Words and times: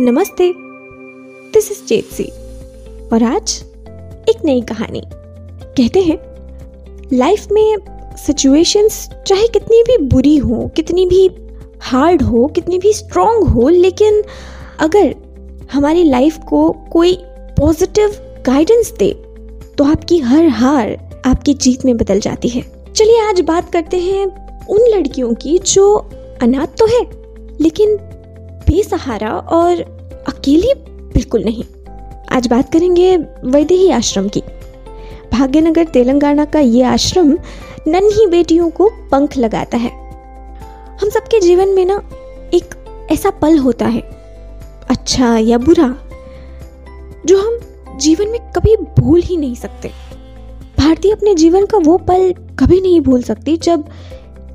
नमस्ते। 0.00 0.44
This 1.54 1.70
is 1.70 1.84
Jetsi 1.86 2.24
और 3.12 3.22
आज 3.22 3.52
एक 4.28 4.44
नई 4.44 4.60
कहानी। 4.60 5.02
कहते 5.06 6.00
हैं 6.00 6.16
लाइफ 7.12 7.46
में 7.52 7.76
सिचुएशंस 8.16 8.98
चाहे 9.26 9.48
कितनी 9.48 9.82
भी 9.82 9.96
बुरी 10.06 10.36
हो, 10.36 10.70
कितनी 10.76 11.06
भी 11.06 11.28
हार्ड 11.80 12.22
हो, 12.22 12.46
कितनी 12.46 12.78
भी 12.78 12.92
स्ट्रांग 12.92 13.44
हो, 13.44 13.68
लेकिन 13.68 14.22
अगर 14.78 15.14
हमारी 15.72 16.04
लाइफ 16.04 16.38
को 16.48 16.70
कोई 16.92 17.16
पॉजिटिव 17.58 18.16
गाइडेंस 18.46 18.92
दे 18.98 19.12
तो 19.78 19.84
आपकी 19.84 20.18
हर 20.20 20.48
हार 20.48 20.96
आपकी 21.26 21.54
जीत 21.54 21.84
में 21.84 21.96
बदल 21.96 22.20
जाती 22.20 22.48
है। 22.48 22.62
चलिए 22.94 23.20
आज 23.28 23.40
बात 23.40 23.72
करते 23.72 23.98
हैं 23.98 24.26
उन 24.66 24.88
लड़कियों 24.88 25.34
की 25.34 25.58
जो 25.58 25.94
अनाथ 26.42 26.78
तो 26.78 26.86
है, 26.86 27.04
लेकिन 27.60 27.98
बेसहारा 28.70 29.30
और 29.30 29.80
अकेली 30.28 30.72
बिल्कुल 31.14 31.44
नहीं। 31.44 31.64
आज 32.32 32.46
बात 32.46 32.72
करेंगे 32.72 33.16
वैदेही 33.44 33.90
आश्रम 33.90 34.28
की। 34.28 34.42
भाग्यनगर 35.32 35.84
तेलंगाना 35.84 36.44
का 36.44 36.60
ये 36.60 36.82
आश्रम 36.82 37.30
नन्ही 37.88 38.26
बेटियों 38.26 38.70
को 38.70 38.88
पंख 39.12 39.36
लगाता 39.36 39.78
है। 39.78 39.90
हम 40.98 41.08
सबके 41.08 41.40
जीवन 41.40 41.68
में 41.68 41.84
ना 41.86 42.00
एक 42.54 43.08
ऐसा 43.12 43.30
पल 43.30 43.58
होता 43.58 43.86
है 43.86 44.00
अच्छा 44.90 45.36
या 45.38 45.58
बुरा, 45.58 45.94
जो 47.26 47.38
हम 47.38 47.58
जीवन 47.98 48.28
में 48.28 48.40
कभी 48.52 48.76
भूल 48.98 49.22
ही 49.22 49.36
नहीं 49.36 49.54
सकते। 49.54 49.90
भारती 50.78 51.10
अपने 51.10 51.34
जीवन 51.34 51.66
का 51.66 51.78
वो 51.78 51.96
पल 51.98 52.32
कभी 52.58 52.80
नहीं 52.80 53.00
भूल 53.00 53.22
सकती 53.22 53.56
जब 53.56 53.88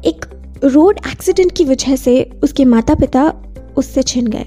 एक 0.05 0.25
रोड 0.63 0.99
एक्सीडेंट 1.07 1.51
की 1.51 1.65
वजह 1.65 1.95
से 1.95 2.23
उसके 2.43 2.65
माता 2.65 2.95
पिता 2.95 3.31
उससे 3.77 4.03
छिन 4.03 4.27
गए। 4.27 4.45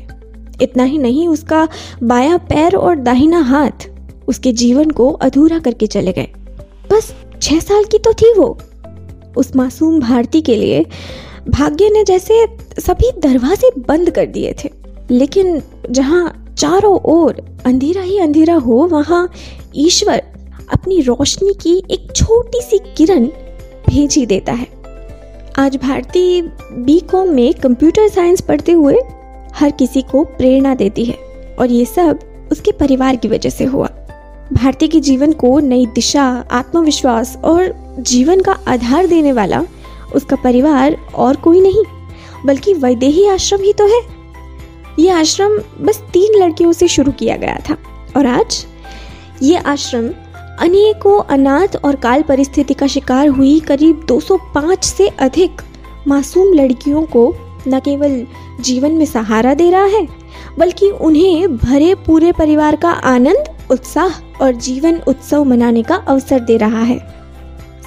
इतना 0.62 0.82
ही 0.82 0.98
नहीं, 0.98 1.28
उसका 1.28 1.68
बाया 2.02 2.36
पैर 2.36 2.76
और 2.76 2.96
दाहिना 2.96 3.40
हाथ 3.40 3.90
उसके 4.28 4.52
जीवन 4.52 4.90
को 4.90 5.10
अधूरा 5.10 5.58
करके 5.58 5.86
चले 5.86 6.12
गए। 6.12 6.28
बस 6.92 7.14
छह 7.42 7.58
साल 7.58 7.84
की 7.84 7.98
तो 7.98 8.12
थी 8.12 8.34
वो। 8.34 8.58
उस 9.36 9.56
मासूम 9.56 10.00
भारती 10.00 10.40
के 10.40 10.56
लिए 10.56 10.86
भाग्य 11.48 11.88
ने 11.88 12.04
जैसे 12.04 12.46
सभी 12.80 13.10
दरवाजे 13.20 13.70
बंद 13.88 14.10
कर 14.10 14.26
दिए 14.26 14.54
थे। 14.64 14.70
लेकिन 15.10 15.62
जहाँ 15.90 16.54
चारों 16.58 16.98
ओर 17.04 17.60
अंधेरा 17.66 18.02
ही 18.02 18.18
अंधेरा 18.18 18.54
हो, 18.54 18.74
वहाँ 18.74 19.32
ईश्वर 19.76 20.22
अपनी 20.72 21.00
रोशनी 21.00 21.54
की 21.54 21.82
एक 21.90 22.12
छोटी 22.16 22.60
सी 22.60 22.78
किरण 22.96 23.26
भेज 23.88 24.14
ही 24.14 24.26
देता 24.26 24.52
है। 24.52 24.66
आज 25.58 25.76
भारती 25.76 26.42
बी 26.72 27.00
कॉम 27.00 27.28
में 27.28 27.54
कंप्यूटर 27.54 28.08
साइंस 28.08 28.40
पढ़ते 28.40 28.72
हुए 28.72 28.96
हर 29.58 29.70
किसी 29.70 30.02
को 30.02 30.24
प्रेरणा 30.24 30.74
देती 30.74 31.04
है 31.04 31.14
और 31.58 31.70
ये 31.70 31.84
सब 31.84 32.48
उसके 32.52 32.72
परिवार 32.72 33.16
की 33.16 33.28
वजह 33.28 33.50
से 33.50 33.64
हुआ। 33.64 33.88
भारती 34.52 34.88
के 34.88 35.00
जीवन 35.00 35.32
को 35.32 35.58
नई 35.58 35.86
दिशा, 35.86 36.24
आत्मविश्वास 36.50 37.36
और 37.44 37.74
जीवन 38.00 38.40
का 38.40 38.52
आधार 38.68 39.06
देने 39.06 39.32
वाला 39.32 39.62
उसका 40.14 40.36
परिवार 40.36 40.96
और 41.14 41.36
कोई 41.36 41.60
नहीं, 41.60 41.82
बल्कि 42.46 42.74
वैदेही 42.74 43.26
आश्रम 43.28 43.62
ही 43.62 43.72
तो 43.72 43.86
है। 43.86 44.00
ये 44.98 45.10
आश्रम 45.10 45.58
बस 45.80 46.00
तीन 46.12 46.42
लड़कियों 46.42 46.72
से 46.72 46.88
शुरू 46.88 47.12
किया 47.12 47.36
गया 47.36 47.58
था 47.70 47.76
और 48.16 48.26
आज 48.26 48.64
ये 49.42 49.56
आश्रम 49.56 50.08
अनेकों 50.60 51.20
अनाथ 51.24 51.76
और 51.84 51.96
काल 51.96 52.22
परिस्थिति 52.22 52.74
का 52.74 52.86
शिकार 52.86 53.28
हुई 53.28 53.58
करीब 53.60 54.06
205 54.06 54.84
से 54.84 55.08
अधिक 55.08 55.62
मासूम 56.08 56.52
लड़कियों 56.54 57.02
को 57.06 57.28
न 57.68 57.80
केवल 57.80 58.26
जीवन 58.60 58.92
में 58.92 59.04
सहारा 59.04 59.54
दे 59.54 59.70
रहा 59.70 59.84
है, 59.84 60.06
बल्कि 60.58 60.90
उन्हें 60.90 61.56
भरे 61.56 61.94
पूरे 62.06 62.32
परिवार 62.32 62.76
का 62.76 62.90
आनंद, 62.90 63.44
उत्साह 63.70 64.20
और 64.42 64.52
जीवन 64.52 65.00
उत्सव 65.08 65.44
मनाने 65.44 65.82
का 65.82 65.94
अवसर 65.94 66.40
दे 66.40 66.56
रहा 66.56 66.82
है। 66.82 66.98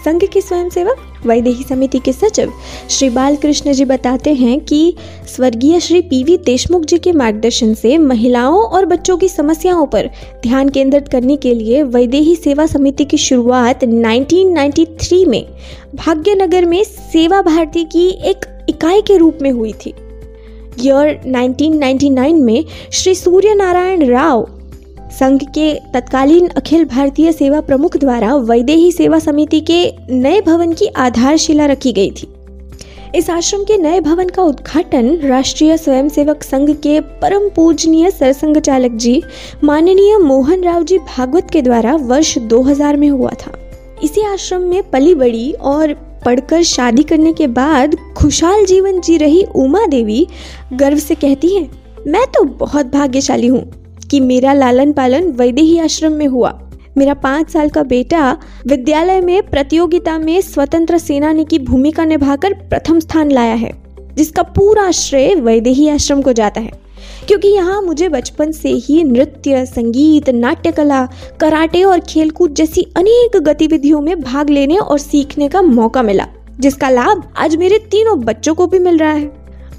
संघ 0.05 0.23
के 0.25 0.41
स्वयंसेवक, 0.41 0.97
वैदेही 1.25 1.63
समिति 1.63 1.99
के 1.99 2.13
सचिव 2.13 2.53
श्री 2.89 3.09
बालकृष्ण 3.09 3.73
जी 3.73 3.85
बताते 3.85 4.33
हैं 4.33 4.59
कि 4.59 4.95
स्वर्गीय 5.35 5.79
श्री 5.79 6.01
पीवी 6.01 6.37
देशमुख 6.37 6.85
जी 6.85 6.97
के 6.99 7.11
मार्गदर्शन 7.11 7.73
से 7.73 7.97
महिलाओं 7.97 8.63
और 8.63 8.85
बच्चों 8.85 9.17
की 9.17 9.29
समस्याओं 9.29 9.85
पर 9.85 10.09
ध्यान 10.43 10.69
केंद्रित 10.69 11.07
करने 11.07 11.35
के 11.35 11.53
लिए 11.53 11.83
वैदेही 11.83 12.35
सेवा 12.35 12.65
समिति 12.65 13.05
की 13.05 13.17
शुरुआत 13.17 13.83
1993 13.83 15.25
में 15.27 15.45
भाग्यनगर 15.95 16.65
में 16.65 16.83
सेवा 16.83 17.41
भारती 17.41 17.83
की 17.83 18.07
एक 18.09 18.45
इकाई 18.71 19.01
के 19.01 19.17
रूप 19.17 19.39
में 19.41 19.51
हुई 19.51 19.73
थी। 19.85 19.93
ईयर 20.81 21.21
1999 21.27 22.41
में 22.41 22.65
श्री 22.93 23.15
सूर्य 23.15 23.53
नारायण 23.53 24.05
राव 24.09 24.47
संघ 25.19 25.39
के 25.43 25.73
तत्कालीन 25.93 26.47
अखिल 26.47 26.85
भारतीय 26.85 27.31
सेवा 27.31 27.61
प्रमुख 27.61 27.97
द्वारा 27.97 28.35
वैदेही 28.35 28.91
सेवा 28.91 29.19
समिति 29.19 29.59
के 29.61 29.83
नए 30.09 30.41
भवन 30.41 30.73
की 30.73 30.85
आधारशिला 30.87 31.65
रखी 31.65 31.91
गई 31.93 32.11
थी। 32.11 32.27
इस 33.15 33.29
आश्रम 33.29 33.63
के 33.63 33.77
नए 33.77 33.99
भवन 33.99 34.29
का 34.29 34.43
उद्घाटन 34.43 35.15
राष्ट्रीय 35.23 35.77
स्वयंसेवक 35.77 36.43
संघ 36.43 36.69
के 36.75 36.99
परम 37.21 37.49
पूजनीय 37.49 38.11
सरसंघ 38.11 38.57
चालक 38.57 38.91
जी 38.91 39.21
माननीय 39.63 40.17
मोहन 40.17 40.63
राव 40.63 40.83
जी 40.83 40.97
भागवत 40.97 41.49
के 41.53 41.61
द्वारा 41.61 41.95
वर्ष 41.95 42.37
2000 42.37 42.97
में 42.97 43.09
हुआ 43.09 43.31
था। 43.41 43.51
इसी 44.03 44.21
आश्रम 44.23 44.61
में 44.61 44.89
पली 44.89 45.15
बड़ी 45.15 45.51
और 45.51 45.93
पढ़कर 46.25 46.63
शादी 46.63 47.03
करने 47.03 47.33
के 47.33 47.47
बाद 47.49 47.95
खुशहाल 48.17 48.65
जीवन 48.65 48.99
जी 49.01 49.17
रही 49.17 49.43
उमा 49.55 49.85
देवी 49.85 50.27
गर्व 50.73 50.97
से 50.97 51.15
कहती 51.15 51.55
हैं, 51.55 51.69
मैं 52.07 52.25
तो 52.27 52.43
बहुत 52.57 52.85
भाग्यशाली 52.85 53.47
हूँ 53.47 53.63
कि 54.09 54.19
मेरा 54.19 54.53
लालन 54.53 54.91
पालन 54.93 55.31
वैदेही 55.31 55.77
आश्रम 55.79 56.13
में 56.13 56.27
हुआ। 56.27 56.59
मेरा 56.97 57.13
पाँच 57.13 57.49
साल 57.49 57.69
का 57.69 57.83
बेटा 57.83 58.31
विद्यालय 58.67 59.21
में 59.21 59.41
प्रतियोगिता 59.43 60.17
में 60.19 60.39
स्वतंत्र 60.41 60.97
सेनानी 60.97 61.45
की 61.45 61.59
भूमिका 61.59 62.05
निभाकर 62.05 62.53
प्रथम 62.69 62.99
स्थान 62.99 63.31
लाया 63.31 63.53
है, 63.53 63.71
जिसका 64.15 64.43
पूरा 64.43 64.89
श्रेय 64.91 65.35
वैदेही 65.35 65.87
आश्रम 65.89 66.21
को 66.21 66.33
जाता 66.33 66.61
है। 66.61 66.80
क्योंकि 67.27 67.47
यहाँ 67.47 67.81
मुझे 67.81 68.09
बचपन 68.09 68.51
से 68.51 68.69
ही 68.69 69.03
नृत्य, 69.03 69.65
संगीत 69.65 70.29
नाट्य 70.29 70.71
कला 70.71 71.05
कराटे 71.39 71.83
और 71.83 71.99
खेलकूद 71.99 72.53
जैसी 72.53 72.81
अनेक 72.97 73.37
गतिविधियों 73.37 74.01
में 74.01 74.19
भाग 74.21 74.49
लेने 74.49 74.77
और 74.77 74.99
सीखने 74.99 75.47
का 75.49 75.61
मौका 75.61 76.01
मिला, 76.01 76.27
जिसका 76.59 76.89
लाभ 76.89 77.23
आज 77.37 77.55
मेरे 77.55 77.77
तीनों 77.91 78.19
बच्चों 78.19 78.55
को 78.55 78.67
भी 78.67 78.79
मिल 78.79 78.97
रहा 78.97 79.11
है। 79.11 79.31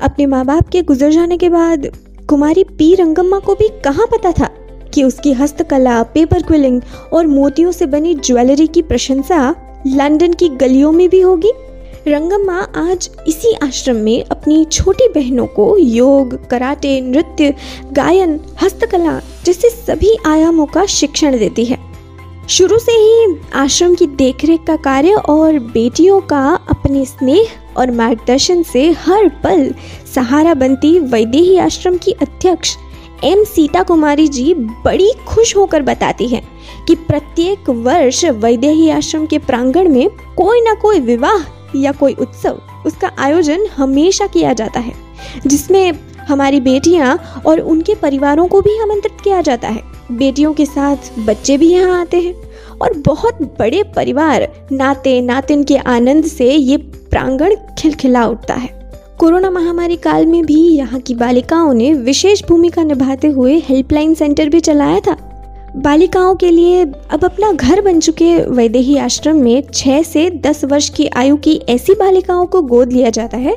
अपने 0.03 0.27
माँ 0.27 0.44
बाप 0.44 0.69
के 0.69 0.83
गुजर 0.83 1.10
जाने 1.10 1.37
के 1.38 1.49
बाद, 1.49 1.87
कुमारी 2.28 2.65
पी. 2.65 2.94
रंगम्मा 2.94 3.39
को 3.39 3.54
भी 3.54 3.69
कहाँ 3.84 4.06
पता 4.06 4.33
था 4.33 4.49
कि 4.94 5.03
उसकी 5.04 5.33
हस्तकला 5.33 6.03
पेपर 6.04 6.43
क्विलिंग 6.43 6.81
और 7.12 7.27
मोतियों 7.27 7.72
से 7.72 7.87
बनी 7.87 8.15
ज्वेलरी 8.15 8.66
की 8.66 8.83
प्रशंसा 8.83 9.54
लंदन 9.87 10.33
की 10.33 10.49
गलियों 10.49 10.93
में 10.93 11.09
भी 11.09 11.21
होगी? 11.21 11.53
रंगम्मा 12.08 12.58
आज 12.76 13.08
इसी 13.28 13.52
आश्रम 13.62 13.96
में 13.96 14.24
अपनी 14.24 14.64
छोटी 14.64 15.06
बहनों 15.08 15.46
को 15.46 15.76
योग, 15.78 16.34
कराटे, 16.48 17.00
नृत्य, 17.00 17.54
गायन, 17.92 18.38
हस्तकला 18.62 19.18
जैसे 19.44 19.70
सभी 19.70 20.16
आयामों 20.26 20.66
का 20.66 20.84
शिक्षण 20.86 21.38
देती 21.38 21.64
है। 21.64 21.78
शुरू 22.48 22.78
से 22.78 22.92
ही 22.92 23.36
आश्रम 23.54 23.94
की 23.94 24.06
देखरेख 24.06 24.64
का 24.66 24.76
कार्य 24.76 25.12
और 25.28 25.58
बेटियों 25.68 26.20
का 26.20 26.42
अपने 26.70 27.04
स्नेह 27.04 27.54
और 27.76 27.91
मार्गदर्शन 27.91 28.62
से 28.62 28.91
हर 29.04 29.28
पल 29.44 29.68
सहारा 30.14 30.54
बनती 30.54 30.98
वैदेही 30.98 31.56
आश्रम 31.58 31.96
की 31.96 32.12
अध्यक्ष 32.12 32.76
एम 33.24 33.44
सीता 33.44 33.82
कुमारी 33.82 34.28
जी 34.28 34.52
बड़ी 34.84 35.12
खुश 35.28 35.56
होकर 35.56 35.82
बताती 35.82 36.28
हैं 36.28 36.44
कि 36.86 36.94
प्रत्येक 36.94 37.70
वर्ष 37.70 38.24
वैदेही 38.24 38.91
आश्रम 38.91 39.26
के 39.26 39.38
प्रांगण 39.38 39.88
में 39.88 40.08
कोई 40.36 40.60
ना 40.60 40.74
कोई 40.74 41.00
विवाह 41.00 41.61
या 41.77 41.93
कोई 41.93 42.15
उत्सव, 42.15 42.60
उसका 42.87 43.10
आयोजन 43.19 43.66
हमेशा 43.77 44.27
किया 44.27 44.53
जाता 44.53 44.80
है, 44.80 44.92
जिसमें 45.47 45.92
हमारी 46.28 46.60
बेटियाँ 46.60 47.16
और 47.47 47.60
उनके 47.60 47.95
परिवारों 47.95 48.47
को 48.47 48.60
भी 48.60 48.78
आमंत्रित 48.83 49.21
किया 49.24 49.41
जाता 49.41 49.69
है। 49.69 49.83
बेटियों 50.13 50.53
के 50.54 50.66
साथ 50.66 51.19
बच्चे 51.19 51.57
भी 51.59 51.69
यहाँ 51.69 52.01
आते 52.01 52.21
हैं 52.21 52.34
और 52.78 52.97
बहुत 53.07 53.42
बड़े 53.59 53.83
परिवार 53.97 54.48
नाते 54.72 55.21
नातिन 55.21 55.65
के 55.65 55.77
आनंद 55.77 56.27
से 56.27 56.51
ये 56.51 56.77
प्रांगण 56.77 57.54
खिलखिला 57.78 58.27
उठता 58.27 58.54
है। 58.54 58.68
कोरोना 59.18 59.51
महामारी 59.51 59.97
काल 59.97 60.27
में 60.27 60.45
भी 60.47 60.60
यहाँ 60.68 61.01
की 61.01 61.15
बालिकाओं 61.15 61.72
ने 61.75 61.92
विशेष 61.95 62.42
भूमिका 62.45 62.83
निभाते 62.83 63.28
हुए 63.28 63.59
हेल्पलाइन 63.60 64.15
सेंटर 64.15 64.48
भी 64.48 64.60
चलाया 64.60 65.01
था। 65.01 65.16
बालिकाओं 65.77 66.34
के 66.34 66.51
लिए 66.51 66.83
अब 66.84 67.24
अपना 67.24 67.51
घर 67.53 67.80
बन 67.80 68.01
चुके 68.01 68.34
वैदेही 68.47 68.97
आश्रम 68.98 69.36
में 69.36 69.63
छः 69.74 70.03
से 70.03 70.28
दस 70.41 70.65
वर्ष 70.65 70.89
की 70.89 71.07
आयु 71.16 71.36
की 71.36 71.54
ऐसी 71.69 71.95
बालिकाओं 71.95 72.47
को 72.47 72.60
गोद 72.63 72.92
लिया 72.92 73.10
जाता 73.10 73.36
है, 73.36 73.57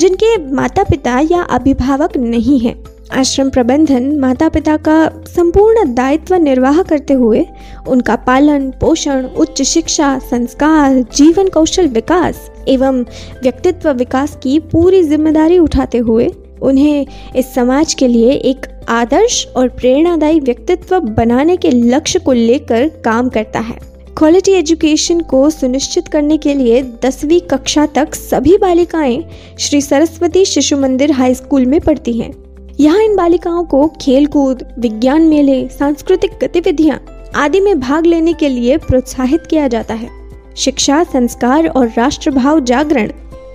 जिनके 0.00 0.36
माता 0.54 0.84
पिता 0.84 1.18
या 1.20 1.42
अभिभावक 1.42 2.16
नहीं 2.16 2.58
हैं। 2.60 2.76
आश्रम 3.12 3.50
प्रबंधन 3.50 4.14
माता 4.18 4.48
पिता 4.48 4.76
का 4.78 5.08
संपूर्ण 5.28 5.92
दायित्व 5.94 6.34
निर्वाह 6.34 6.82
करते 6.82 7.14
हुए 7.14 7.44
उनका 7.88 8.16
पालन, 8.18 8.70
पोषण, 8.80 9.24
उच्च 9.26 9.62
शिक्षा, 9.62 10.18
संस्कार, 10.20 11.02
जीवन 11.16 11.48
कौशल 11.48 11.88
विकास 11.88 12.50
एवं 12.68 13.02
व्यक्तित्व 13.42 13.90
विकास 13.92 14.38
की 14.42 14.58
पूरी 14.66 15.02
ज़िम्मेदारी 15.02 15.58
उठाते 15.58 15.98
हुए 15.98 16.30
उन्हें 16.64 17.06
इस 17.36 17.54
समाज 17.54 17.94
के 17.94 18.08
लिए 18.08 18.32
एक 18.32 18.66
आदर्श 18.88 19.46
और 19.56 19.68
प्रेरणादायी 19.68 20.40
व्यक्तित्व 20.40 21.00
बनाने 21.00 21.56
के 21.56 21.70
लक्ष्य 21.70 22.18
को 22.18 22.32
लेकर 22.32 22.88
काम 23.04 23.28
करता 23.28 23.60
है। 23.60 23.78
क्वालिटी 24.18 24.52
एजुकेशन 24.52 25.20
को 25.20 25.50
सुनिश्चित 25.50 26.08
करने 26.08 26.36
के 26.38 26.54
लिए 26.54 26.82
दसवीं 27.02 27.40
कक्षा 27.40 27.86
तक 27.86 28.14
सभी 28.14 28.56
बालिकाएँ 28.56 29.22
श्री 29.60 29.80
सरस्वती 29.80 30.44
शिशु 30.44 30.76
मंदिर 30.76 31.12
हाई 31.12 31.34
स्कूल 31.34 31.66
में 31.66 31.80
पढ़ती 31.80 32.12
हैं। 32.12 32.32
यहाँ 32.80 33.02
इन 33.02 33.16
बालिकाओं 33.16 33.64
को 33.64 33.86
खेल 34.00 34.26
कूद 34.26 34.66
विज्ञान 34.78 35.22
मेले, 35.22 35.68
सांस्कृतिक 35.68 36.30
गतिविधियाँ 36.42 37.04
आदि 37.36 37.60
में 37.60 37.80
भाग 37.80 38.06
लेने 38.06 38.32
के 38.32 38.48
लिए 38.48 38.76
प्रोत्साहित 38.76 39.46
किया 39.46 39.68
जाता 39.68 39.94
है। 39.94 40.08
शिक्षा, 40.56 41.02
संस्कार 41.04 41.66
और 41.66 41.92
राष्ट्रभाव 41.96 42.60
जागरण 42.60 43.10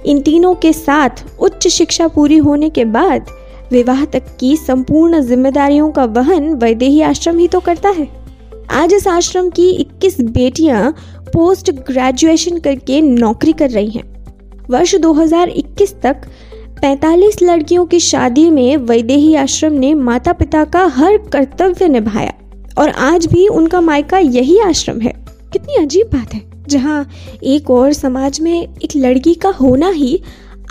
इन 0.06 0.22
तीनों 0.22 0.56
के 0.56 0.74
साथ 0.74 1.10
उच्च 1.40 1.68
शिक्षा 1.68 2.08
पूरी 2.08 2.38
होने 2.38 2.70
के 2.70 2.86
बाद 2.86 3.26
विवाह 3.72 4.06
तक 4.06 4.24
की 4.40 4.58
संपूर्ण 4.58 5.22
जिम्मेदारियों 5.22 5.92
का 5.92 6.06
वहन 6.06 6.54
वैदेही 6.54 7.02
आश्रम 7.02 7.38
ही 7.38 7.48
तो 7.48 7.60
करता 7.60 7.90
है। 7.90 8.08
आज 8.72 8.94
इस 8.94 9.08
आश्रम 9.08 9.50
की 9.50 9.70
21 9.70 10.22
बेटियाँ 10.22 10.96
पोस्ट 11.34 11.72
ग्रेजुएशन 11.72 12.58
करके 12.58 13.02
नौकरी 13.02 13.54
कर 13.54 13.70
रही 13.70 13.90
हैं। 13.90 14.26
वर्ष 14.70 14.96
2021 14.96 15.94
तक 16.02 16.22
45 16.82 17.44
लड़कियों 17.44 17.86
की 17.86 18.00
शादी 18.00 18.50
में 18.50 18.78
वैदेही 18.78 19.36
आश्रम 19.36 19.74
ने 19.74 19.94
माता 19.94 20.34
पिता 20.34 20.64
का 20.64 20.86
हर 20.86 21.18
कर्तव्य 21.18 21.88
निभाया 21.88 22.34
और 22.78 22.90
आज 22.90 23.26
भी 23.26 23.48
उनका 23.48 23.82
मायका 23.82 24.18
यही 24.18 24.60
आश्रम 24.60 25.02
है। 25.02 25.14
कितनी 25.54 25.76
अजीब 25.76 26.08
बात 26.08 26.34
है। 26.34 26.49
जहाँ 26.70 27.10
एक 27.44 27.70
और 27.70 27.94
समाज 27.94 28.40
में 28.40 28.62
एक 28.62 28.96
लड़की 28.96 29.34
का 29.36 29.50
होना 29.50 29.90
ही 29.90 30.22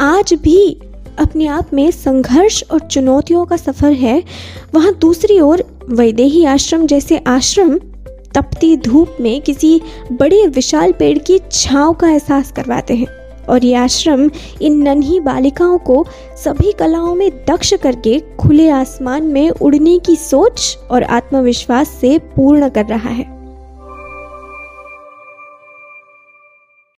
आज 0.00 0.34
भी 0.34 0.80
अपने 1.18 1.46
आप 1.46 1.74
में 1.74 1.90
संघर्ष 1.90 2.62
और 2.72 2.80
चुनौतियों 2.80 3.46
का 3.46 3.56
सफ़र 3.56 3.92
है, 3.92 4.22
वहाँ 4.74 4.94
दूसरी 4.94 5.40
ओर 5.40 5.64
वैदेही 5.88 6.44
आश्रम 6.44 6.86
जैसे 6.86 7.18
आश्रम 7.18 7.78
तपती 8.34 8.76
धूप 8.76 9.16
में 9.20 9.40
किसी 9.40 9.80
बड़े 10.12 10.46
विशाल 10.46 10.92
पेड़ 10.92 11.18
की 11.18 11.40
छाँव 11.52 11.92
का 11.92 12.10
एहसास 12.10 12.52
करवाते 12.52 12.94
हैं 12.94 13.06
और 13.48 13.64
ये 13.64 13.74
आश्रम 13.74 14.30
इन 14.62 14.82
नन्ही 14.82 15.20
बालिकाओं 15.20 15.78
को 15.78 16.06
सभी 16.44 16.72
कलाओं 16.72 17.14
में 17.14 17.30
दक्ष 17.30 17.74
करके 17.74 18.22
खुले 18.40 18.70
आसमान 18.70 19.24
में 19.24 19.50
उड़ने 19.50 19.98
की 19.98 20.16
सोच 20.16 20.78
और 20.90 21.02
आत्मविश्वास 21.02 21.88
से 21.88 22.18
पूर्ण 22.18 22.68
कर 22.68 22.84
रहा 22.84 23.10
है। 23.10 23.37